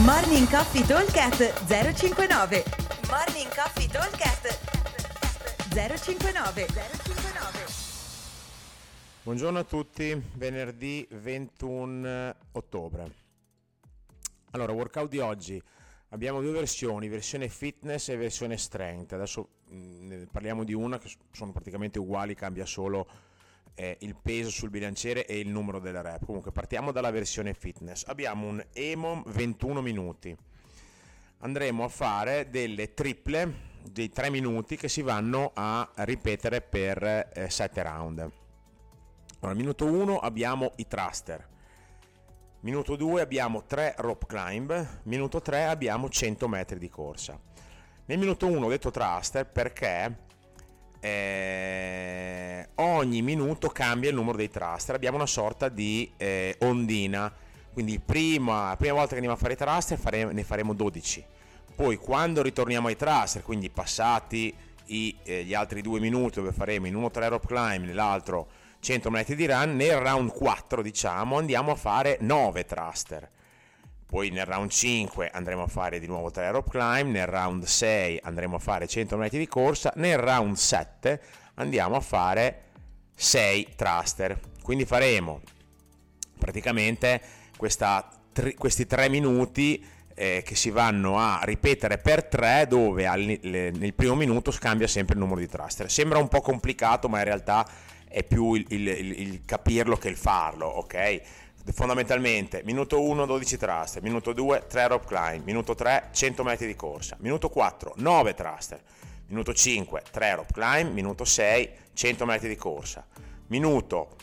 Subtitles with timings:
[0.00, 2.64] Morning Coffee Talkcast 059
[3.10, 4.58] Morning Coffee Talkcast
[5.68, 7.64] 059 059
[9.22, 13.14] Buongiorno a tutti, venerdì 21 ottobre.
[14.52, 15.62] Allora, workout di oggi.
[16.08, 19.12] Abbiamo due versioni, versione fitness e versione strength.
[19.12, 23.06] Adesso mh, parliamo di una che sono praticamente uguali, cambia solo
[23.74, 26.24] eh, il peso sul bilanciere e il numero delle rep.
[26.24, 28.04] Comunque partiamo dalla versione fitness.
[28.06, 30.36] Abbiamo un EMOM 21 minuti.
[31.38, 37.50] Andremo a fare delle triple dei 3 minuti che si vanno a ripetere per eh,
[37.50, 38.30] 7 round.
[39.40, 41.48] Allora, minuto 1 abbiamo i thruster.
[42.60, 47.36] Minuto 2 abbiamo 3 rope climb, minuto 3 abbiamo 100 metri di corsa.
[48.04, 50.16] Nel minuto 1 ho detto thruster perché
[51.00, 52.41] eh,
[52.76, 57.32] ogni minuto cambia il numero dei thruster, abbiamo una sorta di eh, ondina,
[57.72, 61.24] quindi prima, la prima volta che andiamo a fare i thruster fare, ne faremo 12,
[61.74, 64.54] poi quando ritorniamo ai thruster, quindi passati
[64.86, 68.48] i, eh, gli altri due minuti dove faremo in uno 3 rope climb, nell'altro
[68.80, 73.30] 100 metri di run, nel round 4 diciamo andiamo a fare 9 thruster.
[74.04, 78.20] Poi nel round 5 andremo a fare di nuovo 3 rope climb, nel round 6
[78.22, 81.20] andremo a fare 100 metri di corsa, nel round 7
[81.54, 82.62] andiamo a fare
[83.14, 84.38] 6 thruster.
[84.62, 85.40] Quindi faremo
[86.38, 87.20] praticamente
[87.56, 93.38] questa, tri, questi 3 minuti eh, che si vanno a ripetere per 3 dove al,
[93.40, 95.90] le, nel primo minuto scambia sempre il numero di thruster.
[95.90, 97.68] Sembra un po' complicato ma in realtà
[98.08, 101.20] è più il, il, il, il capirlo che il farlo, ok?
[101.70, 106.74] fondamentalmente minuto 1 12 thruster, minuto 2 3 rope climb, minuto 3 100 metri di
[106.74, 108.80] corsa, minuto 4 9 thruster,
[109.32, 113.04] minuto 5 3 rope climb, minuto 6 100 metri di corsa,
[113.48, 114.16] minuto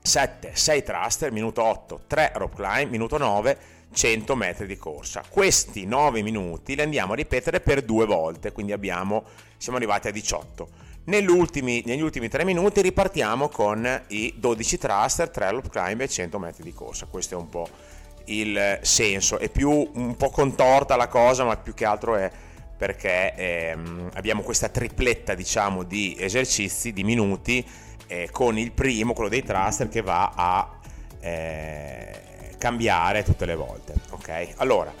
[0.00, 3.58] 7 6 thruster, minuto 8 3 rope climb, minuto 9
[3.92, 5.22] 100 metri di corsa.
[5.28, 9.24] Questi 9 minuti li andiamo a ripetere per due volte, quindi abbiamo,
[9.58, 15.68] siamo arrivati a 18 negli ultimi 3 minuti ripartiamo con i 12 thruster, 3 loop
[15.68, 17.06] climb e 100 metri di corsa.
[17.06, 17.68] Questo è un po'
[18.24, 19.38] il senso.
[19.38, 22.28] È più un po' contorta la cosa, ma più che altro è
[22.76, 27.64] perché ehm, abbiamo questa tripletta diciamo di esercizi, di minuti,
[28.06, 30.78] eh, con il primo, quello dei thruster, che va a
[31.20, 33.94] eh, cambiare tutte le volte.
[34.10, 34.54] Ok?
[34.56, 34.92] Allora,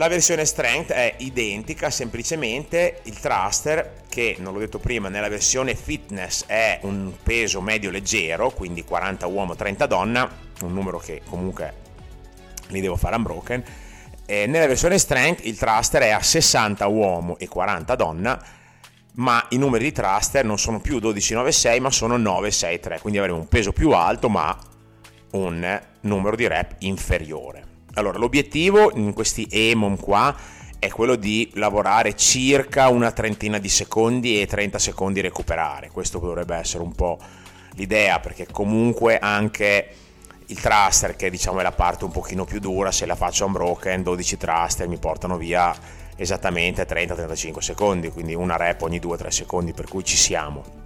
[0.00, 5.74] la versione strength è identica, semplicemente il thruster che non l'ho detto prima, nella versione
[5.74, 10.30] fitness è un peso medio leggero, quindi 40 uomo, 30 donna,
[10.62, 11.74] un numero che comunque
[12.68, 13.64] li devo fare unbroken.
[14.30, 18.40] E nella versione strength il thruster è a 60 uomo e 40 donna,
[19.14, 23.48] ma i numeri di thruster non sono più 12,96 ma sono 9,63, quindi avremo un
[23.48, 24.56] peso più alto ma
[25.32, 27.64] un numero di rep inferiore.
[27.94, 30.32] Allora, l'obiettivo in questi EMOM qua
[30.78, 35.90] è quello di lavorare circa una trentina di secondi e 30 secondi recuperare.
[35.90, 37.18] Questo dovrebbe essere un po'
[37.74, 39.88] l'idea, perché comunque anche
[40.50, 44.02] il thruster, che diciamo è la parte un pochino più dura, se la faccio unbroken,
[44.02, 45.74] 12 thruster mi portano via
[46.16, 50.78] esattamente 30-35 secondi, quindi una rep ogni 2-3 secondi, per cui ci siamo.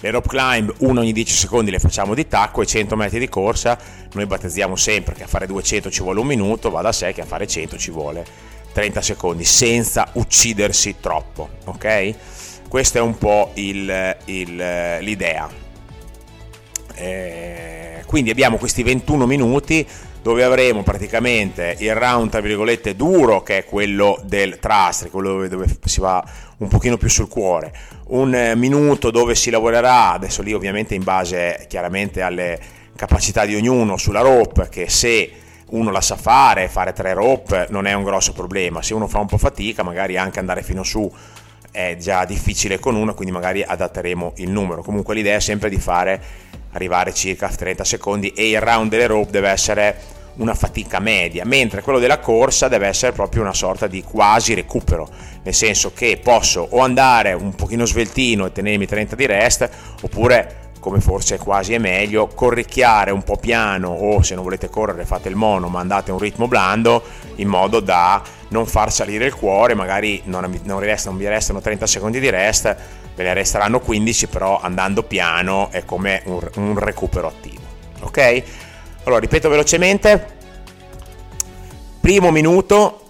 [0.00, 3.28] Le rope climb, una ogni 10 secondi le facciamo di tacco e 100 metri di
[3.28, 3.76] corsa,
[4.12, 7.22] noi battezziamo sempre che a fare 200 ci vuole un minuto, va da sé che
[7.22, 8.24] a fare 100 ci vuole
[8.72, 12.14] 30 secondi, senza uccidersi troppo, ok?
[12.68, 14.56] Questa è un po' il, il,
[15.00, 15.48] l'idea.
[16.94, 17.83] Eh,
[18.14, 19.84] quindi abbiamo questi 21 minuti
[20.22, 25.66] dove avremo praticamente il round tra virgolette duro che è quello del trust, quello dove,
[25.82, 26.24] si va
[26.58, 27.74] un pochino più sul cuore,
[28.10, 32.60] un eh, minuto dove si lavorerà, adesso lì ovviamente in base chiaramente alle
[32.94, 35.32] capacità di ognuno sulla rope, che se
[35.70, 39.18] uno la sa fare, fare tre rope non è un grosso problema, se uno fa
[39.18, 41.12] un po' fatica magari anche andare fino su
[41.72, 44.82] è già difficile con uno, quindi magari adatteremo il numero.
[44.82, 46.22] Comunque l'idea è sempre di fare
[46.74, 49.96] arrivare circa 30 secondi e il round delle rope deve essere
[50.36, 55.08] una fatica media, mentre quello della corsa deve essere proprio una sorta di quasi recupero,
[55.42, 59.68] nel senso che posso o andare un pochino sveltino e tenermi 30 di rest,
[60.02, 65.06] oppure come forse quasi è meglio, corricchiare un po' piano o se non volete correre
[65.06, 67.02] fate il mono ma andate a un ritmo blando
[67.36, 68.22] in modo da
[68.54, 72.30] non far salire il cuore, magari non, non, resta, non vi restano 30 secondi di
[72.30, 72.76] rest,
[73.16, 77.62] ve ne resteranno 15 però andando piano è come un, un recupero attivo.
[78.02, 78.42] Ok?
[79.04, 80.42] Allora, ripeto velocemente.
[82.00, 83.00] Primo minuto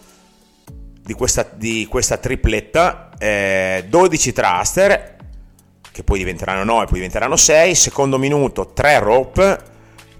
[1.02, 5.16] di questa, di questa tripletta, eh, 12 thruster,
[5.92, 7.74] che poi diventeranno 9, poi diventeranno 6.
[7.74, 9.58] Secondo minuto 3 rope,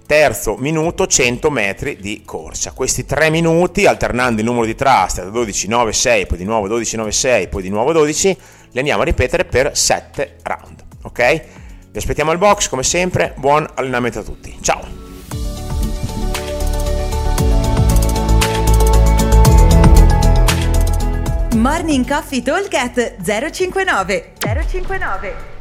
[0.05, 2.71] terzo minuto 100 metri di corsa.
[2.71, 6.67] Questi tre minuti, alternando il numero di thrust da 12, 9, 6, poi di nuovo
[6.67, 8.37] 12, 9, 6, poi di nuovo 12,
[8.71, 10.83] li andiamo a ripetere per 7 round.
[11.03, 11.41] Ok?
[11.91, 14.57] Vi aspettiamo al box come sempre, buon allenamento a tutti.
[14.61, 15.03] Ciao!
[21.55, 25.54] Morning Coffee Talk 059 059